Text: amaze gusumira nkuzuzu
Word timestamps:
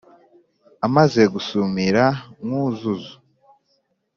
amaze 0.87 1.21
gusumira 1.33 2.03
nkuzuzu 2.45 3.13